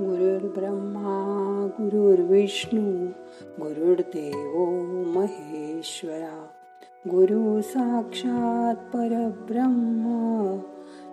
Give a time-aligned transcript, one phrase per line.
[0.00, 3.06] गुरुर्ब्रह्मा गुरुर्विष्णू
[3.60, 4.70] गुरुर्देव
[5.18, 6.46] महेश्वरा.
[7.08, 10.58] गुरु साक्षात परब्रह्म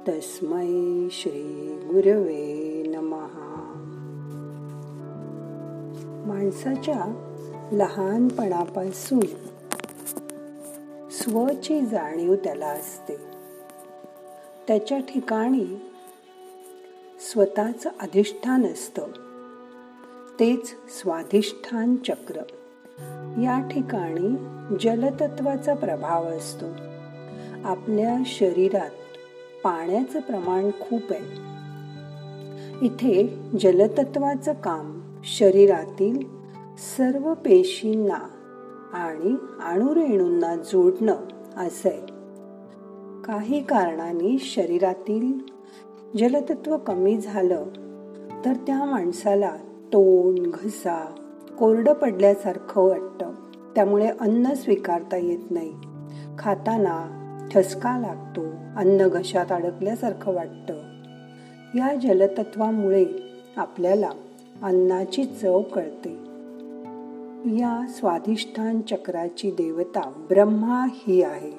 [0.07, 3.71] तस्मै श्री गुरवे नमहा
[6.25, 7.03] माणसाच्या
[7.71, 9.25] लहानपणापासून
[11.11, 13.17] स्वची जाणीव त्याला असते.
[14.67, 15.91] त्याच्या ठिकाणी
[17.31, 19.01] स्वतःच अधिष्ठान असतं.
[20.39, 22.35] तेच स्वाधिष्ठान चक्र.
[23.41, 24.35] या ठिकाणी
[24.81, 26.65] जलतत्वाचा प्रभाव असतो.
[27.63, 28.89] आपल्या शरीरात
[29.63, 31.45] पाण्याचं प्रमाण खूप आहे.
[32.85, 36.27] इथे जलतत्वाचं काम शरीरातील
[36.97, 38.29] सर्व पेशींना
[38.93, 41.15] आणि अणुरेणूंना जोडणं
[41.57, 42.01] असं आहे.
[43.23, 45.54] काही कारणाने शरीरातील
[46.17, 47.63] जलतत्व कमी झालं
[48.45, 49.51] तर त्या माणसाला
[49.93, 51.15] तोंड घसा
[51.59, 53.31] कोरडं पडल्यासारखं वाटतं.
[53.75, 55.73] त्यामुळे अन्न स्वीकारता येत नाही.
[56.39, 58.41] खाताना ठसका लागतो
[58.77, 60.73] अन्न घशात अडकल्यासारखं वाटतं.
[61.75, 63.05] या जलतत्वामुळे
[63.57, 64.09] आपल्याला
[64.63, 66.13] अन्नाची चव कळते.
[67.45, 71.51] या स्वाधिष्ठान चक्राची देवता ब्रह्मा ही आहे.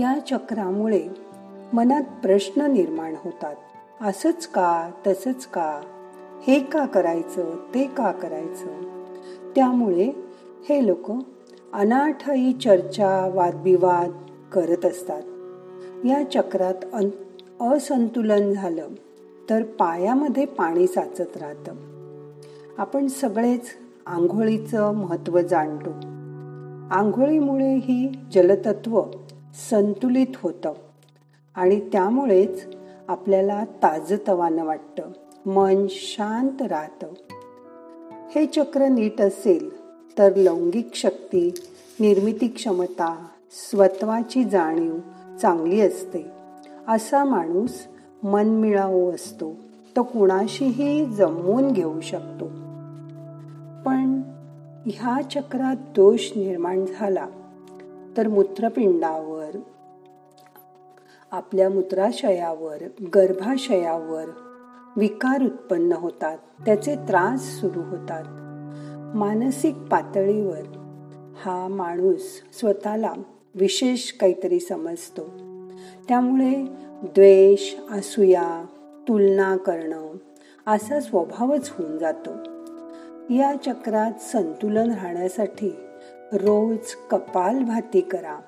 [0.00, 1.31] या चक्रामुळे
[1.72, 3.54] मनात प्रश्न निर्माण होतात.
[4.00, 5.80] असंच का तसंच का?
[6.42, 8.66] हे का करायचं ते का करायचं?
[9.54, 10.12] त्यामुळे
[10.68, 11.10] हे लोक
[11.72, 14.10] अनाठही चर्चा वादविवाद
[14.52, 15.22] करत असतात.
[16.06, 16.94] या चक्रात
[17.60, 18.88] असंतुलन झालं
[19.50, 21.74] तर पायामध्ये पाणी साचत राहतं.
[22.78, 23.66] आपण सगळेच
[24.06, 25.90] आंघोळीचं महत्त्व जाणतो.
[26.94, 29.02] आंघोळीमुळे ही जलतत्व
[29.70, 30.72] संतुलित होतं.
[31.54, 32.64] आणि त्यामुळेच
[33.08, 35.02] आपल्याला ताजतवानं वाटतं.
[35.46, 37.06] मन शांत राहतं.
[38.34, 39.80] हे चक्र नीट असेल
[40.18, 41.54] तर लौंगिक शक्ती
[42.00, 44.96] निर्मिती क्षमता स्वत्वाची जाणीव
[45.42, 46.26] चांगली असते.
[46.88, 47.86] असा माणूस
[48.22, 49.54] मनमिळावू असतो.
[49.96, 52.44] तो कुणाशीही जमवून घेऊ शकतो.
[53.84, 54.22] पण
[54.86, 57.26] ह्या चक्रात दोष निर्माण झाला
[58.16, 59.58] तर मूत्रपिंडावर
[61.32, 62.82] आपल्या मूत्राशयावर
[63.14, 64.24] गर्भाशयावर
[64.96, 66.38] विकार उत्पन्न होतात.
[66.64, 68.24] त्याचे त्रास सुरू होतात.
[69.16, 70.62] मानसिक पातळीवर
[71.44, 72.20] हा माणूस
[72.52, 73.12] स्वतःला
[73.54, 75.22] विशेष काहीतरी समजतो.
[76.08, 76.64] त्यामुळे
[77.02, 78.64] द्वेष असूया
[79.08, 80.16] तुलना करणं
[80.66, 82.30] असा स्वभावच होऊन जातो.
[83.34, 85.76] या चक्रात संतुलन राहण्यासाठी
[86.32, 88.40] रोज कपालभाती करा.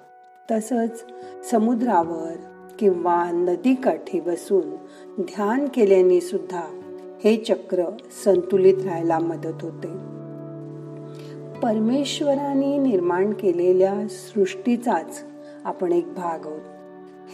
[0.51, 1.05] तसंच
[1.51, 4.71] समुद्रावर किंवा नदीकाठी बसून
[5.23, 6.63] ध्यान केल्याने सुद्धा
[7.25, 7.85] हे चक्र
[8.25, 9.89] संतुलित राहायला मदत होते.
[11.61, 15.25] परमेश्वराने निर्माण केलेल्या सृष्टीचाच
[15.65, 16.61] आपण एक भाग आहोत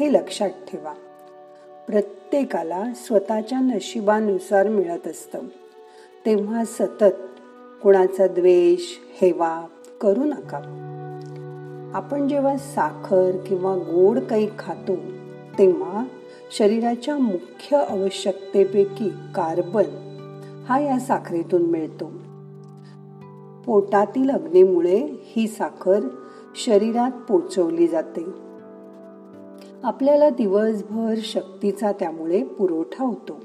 [0.00, 0.94] हे लक्षात ठेवा.
[1.88, 5.38] प्रत्येकाला स्वतःच्या नशिबानुसार मिळत असतं.
[6.26, 7.14] तेव्हा सतत
[7.82, 8.80] कुणाचा द्वेष
[9.22, 9.66] हेवा
[10.00, 10.86] करू नका.
[11.94, 14.96] आपण जेव्हा साखर किंवा गोड काही खातो
[15.60, 16.04] तेव्हा
[16.58, 19.82] शरीराच्या मुख्य आवश्यकतेपैकी कार्बन
[20.68, 22.12] हा या साखरेतून मिळतो.
[23.66, 26.00] पोटातील अग्नीमुळे ही साखर
[26.64, 28.24] शरीरात पोचवली जाते.
[29.82, 33.40] आपल्याला दिवसभर शक्तीचा त्यामुळे पुरवठा होतो.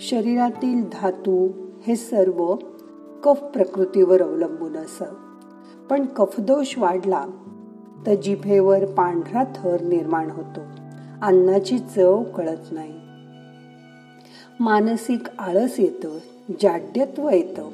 [0.00, 1.48] शरीरातील धातू
[1.86, 2.54] हे सर्व
[3.22, 5.04] कफ प्रकृतीवर अवलंबून असं
[5.90, 7.26] पण कफदोष वाढला
[8.06, 10.60] तर जिभेवर पांढरा थर निर्माण होतो.
[11.22, 12.94] अन्नाची चव कळत नाही.
[14.60, 16.18] मानसिक आळस येतं
[16.62, 17.70] जाड्यत्व येतं.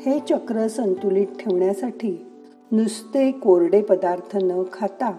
[0.00, 2.26] हे चक्र संतुलित ठेवण्यासाठी
[2.72, 5.16] नुसते कोरडे पदार्थ न खाता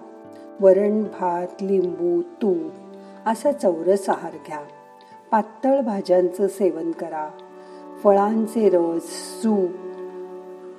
[0.59, 2.71] वरण भात लिंबू तूप
[3.25, 4.61] असा चौरस आहार घ्या.
[5.31, 7.29] पातळ भाज्यांचं सेवन करा.
[8.03, 9.03] फळांचे रस
[9.41, 9.69] सूप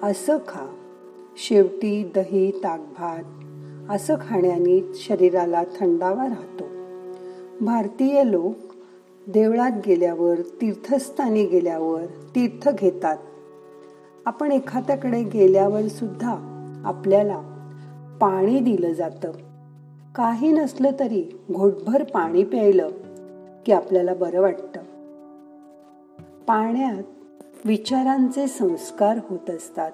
[0.04, 0.74] असं खा.
[1.48, 3.24] शेवटी दही ताकभात
[3.90, 6.64] असं खाण्याने शरीराला थंडावा राहतो.
[7.64, 8.56] भारतीय लोक
[9.26, 13.16] देवळात गेल्यावर तीर्थस्थानी गेल्यावर तीर्थ घेतात.
[14.26, 16.36] आपण एखाद्याकडे गेल्यावर सुद्धा
[16.84, 17.38] आपल्याला
[18.20, 19.32] पाणी दिलं जातं.
[20.14, 22.90] काही नसलं तरी घोटभर पाणी प्यायलं
[23.66, 24.80] की आपल्याला बरं वाटतं.
[26.46, 27.02] पाण्यात
[27.64, 29.92] विचारांचे संस्कार होत असतात.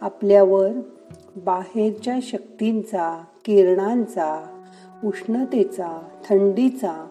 [0.00, 0.68] आपल्यावर
[1.36, 4.60] बाहेरच्या शक्तींचा किरणांचा
[5.04, 7.06] उष्णतेचा थंडीचा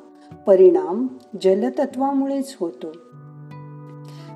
[0.47, 1.07] परिणाम
[1.41, 2.87] जलतत्वामुळेच होतो.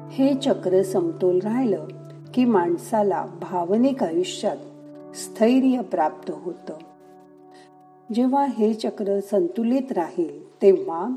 [0.09, 1.87] हे चक्र समतोल राहिलं
[2.33, 4.57] की माणसाला भावनिक आयुष्यात
[5.15, 6.73] स्थैर्य प्राप्त होतं.
[8.13, 11.07] जेव्हा हे चक्र संतुलित राहील तेव्हा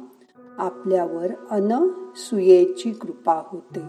[0.59, 3.81] आपल्यावर अनसुयेची कृपा होते.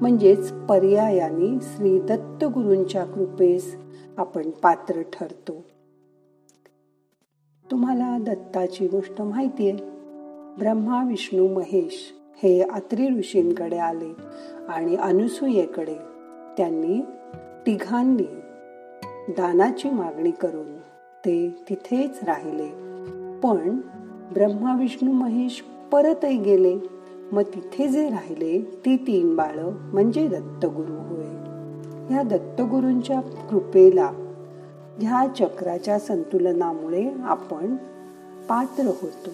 [0.00, 3.76] म्हणजेच पर्यायाने श्री दत्त गुरूंच्या कृपेस
[4.18, 5.64] आपण पात्र ठरतो.
[7.70, 9.72] तुम्हाला दत्ताची गोष्ट माहितीये
[10.58, 12.12] ब्रह्मा विष्णू महेश
[12.42, 14.14] हे अत्री ऋषींकडे आले
[14.68, 15.94] आणि अनुसूयेकडे
[16.56, 17.00] त्यांनी
[17.66, 18.40] तिघांनी
[19.28, 20.76] दानाची मागणी करून
[21.24, 22.68] ते तिथेच राहिले.
[23.40, 23.80] पण
[24.32, 26.78] ब्रह्मा विष्णू महेश परतही गेले.
[27.32, 31.26] मग तिथे जे राहिले ती तीन बाळ म्हणजे दत्तगुरु होय.
[32.14, 34.10] या दत्तगुरूंच्या कृपेला
[35.00, 37.76] ह्या चक्राच्या संतुलनामुळे आपण
[38.48, 39.30] पात्र होतो.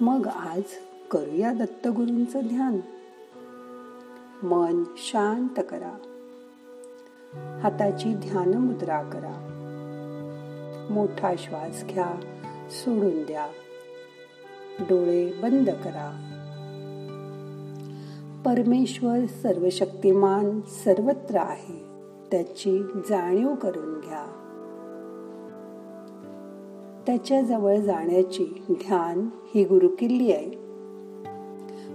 [0.00, 0.62] मग आज
[1.10, 2.80] करूया दत्तगुरूंचं ध्यान.
[4.46, 5.96] मन शांत करा.
[7.62, 9.46] हाताची ध्यान मुद्रा करा.
[10.90, 12.10] मोठा श्वास घ्या
[12.70, 13.46] सोडून द्या.
[14.80, 16.26] डोळे बंद करा.
[18.44, 21.84] परमेश्वर सर्वशक्तिमान सर्वत्र आहे.
[22.30, 24.36] त्याची जाणीव करून घ्या.
[27.06, 30.50] त्याच्याजवळ जाण्याची ध्यान ही गुरुकिल्ली आहे.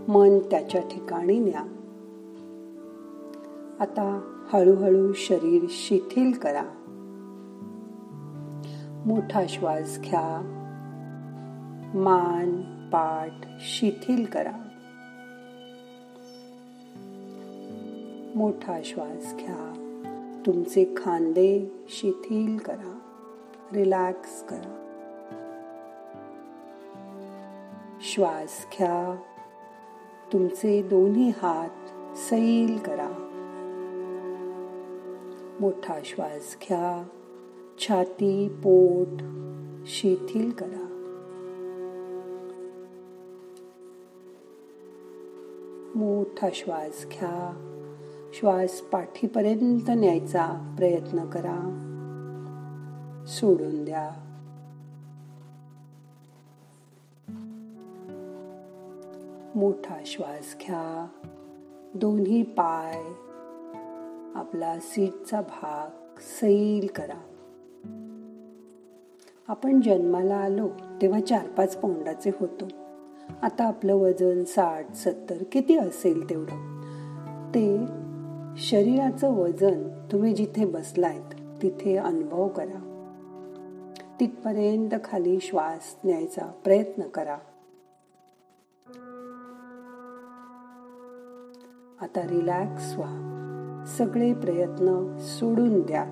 [0.07, 1.63] मन त्याच्या ठिकाणी न्या.
[3.79, 4.21] आता
[4.53, 6.63] हळूहळू शरीर शिथिल करा.
[9.05, 10.51] मोठा श्वास घ्या.
[11.95, 14.51] मान पाठ शिथिल करा।
[18.35, 19.71] मोठा श्वास घ्या।
[20.45, 22.99] तुमचे खांदे शिथिल करा।
[23.73, 24.81] रिलॅक्स करा।
[28.01, 29.15] श्वास घ्या।
[30.33, 33.09] तुमचे दोन्ही हात सैल करा।
[35.59, 37.07] मोठा श्वास घ्या।
[37.79, 39.21] छाती पोट
[39.87, 40.84] शिथिल करा।
[45.95, 47.61] मोठा श्वास घ्या.
[48.33, 51.81] श्वास पाठीपर्यंत न्यायचा प्रयत्न करा.
[53.27, 54.09] सोडून द्या.
[59.55, 61.07] मोठा श्वास घ्या.
[61.93, 63.03] दोन्ही पाय
[64.35, 67.21] आपला सीटचा भाग सैल करा.
[69.47, 70.69] आपण जन्माला आलो
[71.01, 72.65] तेव्हा चार पाच पौंडाचे होतो.
[73.41, 76.75] आता आपलं वजन साठ सत्तर किती असेल तेवढं?
[77.55, 77.85] ते
[78.57, 82.91] शरीराचं वजन तुम्ही जिथे बसलायत तिथे अनुभव करा.
[84.19, 87.37] तिथपर्यंत खाली श्वास न्यायचा प्रयत्न करा.
[92.01, 93.31] आता रिलॅक्स व्हा.
[93.97, 96.05] सगळे प्रयत्न सोडून द्या.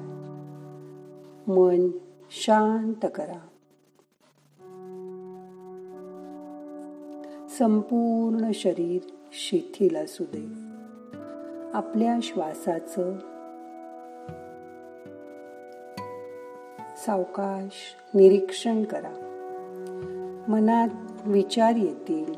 [1.48, 1.88] मन
[2.32, 3.48] शांत करा.
[7.64, 9.02] संपूर्ण शरीर
[9.32, 10.48] शिथिल असू दे.
[11.74, 13.18] आपल्या श्वासाचं
[17.06, 17.72] सावकाश
[18.14, 19.10] निरीक्षण करा.
[20.48, 20.90] मनात
[21.26, 22.34] विचार येतील.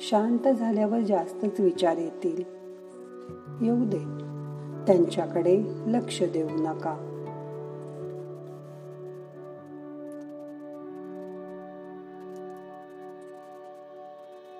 [0.00, 2.44] शांत झाल्यावर जास्तच विचार येतील.
[3.62, 4.04] येऊ दे.
[4.86, 7.07] त्यांच्याकडे लक्ष देऊ नका.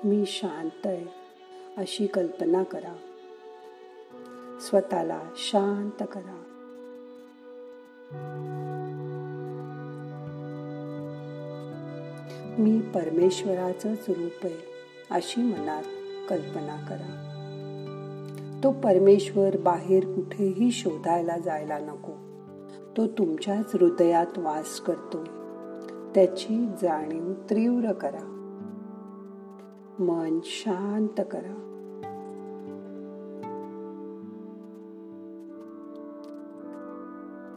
[0.05, 1.07] मी शांत आहे
[1.77, 2.97] अशी कल्पना करा.
[4.61, 6.43] स्वतःला शांत करा.
[12.59, 14.63] मी परमेश्वराचंच रूप आहे
[15.11, 15.83] अशी मनात
[16.29, 17.25] कल्पना करा.
[18.65, 22.13] तो परमेश्वर बाहेर कुठेही शोधायला जायला नको.
[22.97, 25.25] तो तुमच्याच हृदयात वास करतो
[26.15, 28.35] त्याची जाणीव तीव्र करा.
[30.01, 31.65] मन शांत करा.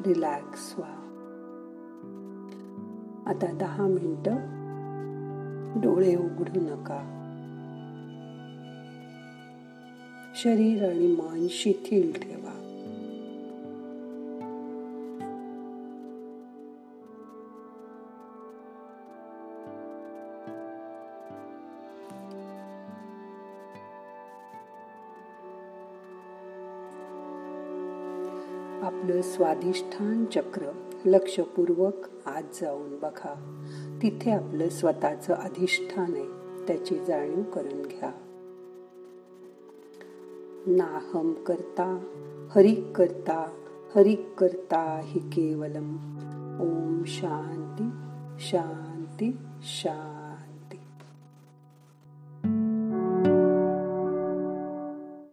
[0.05, 0.97] रिलॅक्स व्हा.
[3.25, 4.29] आता दहा मिनिट
[5.83, 7.17] डोळे उघडू नका.
[10.35, 12.50] शरीर आणि मन शिथिल ठेवा.
[29.01, 30.71] आपलं स्वाधिष्ठान चक्र
[31.05, 31.93] लक्षपूर्वक
[32.25, 33.63] आज जाऊन बघा.
[34.01, 36.25] तिथे आपलं स्वतःचं अधिष्ठान आहे
[36.67, 38.11] त्याची जाणीव करून घ्या.
[40.65, 41.99] नाहम करता
[42.55, 43.49] हरिक करता
[43.95, 45.95] हरिक करता हि केवलम.
[46.61, 47.89] ओम शांती
[48.39, 50.20] शांती शांती.